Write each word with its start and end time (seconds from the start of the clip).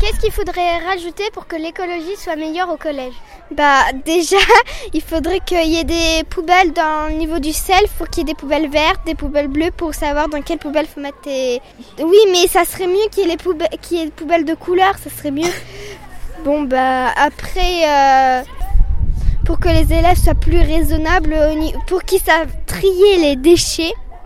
Qu'est-ce 0.00 0.18
qu'il 0.18 0.32
faudrait 0.32 0.78
rajouter 0.78 1.24
pour 1.34 1.46
que 1.46 1.56
l'écologie 1.56 2.16
soit 2.16 2.34
meilleure 2.34 2.70
au 2.70 2.78
collège 2.78 3.12
Bah 3.50 3.84
déjà, 4.06 4.38
il 4.94 5.02
faudrait 5.02 5.40
qu'il 5.40 5.66
y 5.66 5.76
ait 5.76 5.84
des 5.84 6.24
poubelles 6.30 6.72
dans 6.72 7.08
le 7.10 7.16
niveau 7.16 7.38
du 7.38 7.52
sel. 7.52 7.80
Il 7.82 7.88
faut 7.88 8.06
qu'il 8.06 8.26
y 8.26 8.30
ait 8.30 8.32
des 8.32 8.34
poubelles 8.34 8.70
vertes, 8.70 9.04
des 9.04 9.14
poubelles 9.14 9.48
bleues 9.48 9.70
pour 9.70 9.92
savoir 9.92 10.30
dans 10.30 10.40
quelle 10.40 10.56
poubelle 10.56 10.86
faut 10.86 11.00
mettre 11.00 11.20
tes... 11.20 11.60
Oui, 11.98 12.16
mais 12.32 12.46
ça 12.48 12.64
serait 12.64 12.86
mieux 12.86 13.08
qu'il 13.10 13.24
y 13.24 13.26
ait 13.26 13.30
les 13.30 13.36
poubelles, 13.36 13.68
y 13.90 13.96
ait 13.96 14.06
des 14.06 14.10
poubelles 14.10 14.46
de 14.46 14.54
couleur, 14.54 14.96
ça 14.96 15.10
serait 15.10 15.32
mieux. 15.32 15.42
Bon 16.44 16.62
bah 16.62 17.08
après, 17.16 17.84
euh, 17.86 18.42
pour 19.44 19.60
que 19.60 19.68
les 19.68 19.92
élèves 19.92 20.16
soient 20.16 20.34
plus 20.34 20.60
raisonnables, 20.60 21.36
pour 21.86 22.04
qu'ils 22.04 22.22
savent 22.22 22.48
trier 22.66 23.18
les 23.18 23.36
déchets, 23.36 23.92